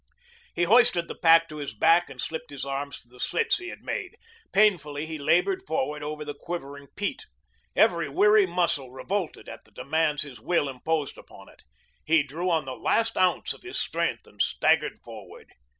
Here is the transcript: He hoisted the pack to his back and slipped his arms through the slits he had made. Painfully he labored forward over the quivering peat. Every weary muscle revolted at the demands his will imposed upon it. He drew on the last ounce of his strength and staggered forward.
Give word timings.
He 0.55 0.63
hoisted 0.63 1.07
the 1.07 1.13
pack 1.13 1.47
to 1.49 1.57
his 1.57 1.75
back 1.75 2.09
and 2.09 2.19
slipped 2.19 2.49
his 2.49 2.65
arms 2.65 3.01
through 3.03 3.11
the 3.11 3.19
slits 3.19 3.59
he 3.59 3.67
had 3.67 3.83
made. 3.83 4.17
Painfully 4.51 5.05
he 5.05 5.19
labored 5.19 5.61
forward 5.61 6.01
over 6.01 6.25
the 6.25 6.33
quivering 6.33 6.87
peat. 6.95 7.27
Every 7.75 8.09
weary 8.09 8.47
muscle 8.47 8.89
revolted 8.91 9.47
at 9.47 9.63
the 9.63 9.69
demands 9.71 10.23
his 10.23 10.39
will 10.39 10.67
imposed 10.67 11.19
upon 11.19 11.49
it. 11.49 11.61
He 12.03 12.23
drew 12.23 12.49
on 12.49 12.65
the 12.65 12.73
last 12.73 13.15
ounce 13.15 13.53
of 13.53 13.61
his 13.61 13.77
strength 13.79 14.25
and 14.25 14.41
staggered 14.41 14.97
forward. 15.03 15.53